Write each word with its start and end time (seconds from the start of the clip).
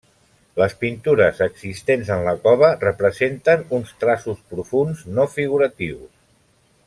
Les 0.59 0.71
pintures 0.83 1.41
existents 1.47 2.09
en 2.15 2.23
la 2.29 2.33
cova 2.47 2.71
representen 2.85 3.63
uns 3.79 3.93
traços 4.05 4.41
profunds 4.55 5.05
no 5.19 5.31
figuratius. 5.39 6.09